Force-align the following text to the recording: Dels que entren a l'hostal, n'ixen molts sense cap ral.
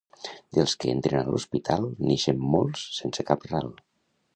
Dels 0.57 0.73
que 0.83 0.93
entren 0.93 1.19
a 1.21 1.29
l'hostal, 1.29 1.87
n'ixen 2.09 2.43
molts 2.57 2.91
sense 3.03 3.31
cap 3.33 3.51
ral. 3.55 3.75